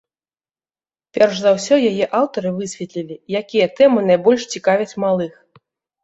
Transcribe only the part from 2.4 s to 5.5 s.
высветлілі, якія тэмы найбольш цікавяць малых.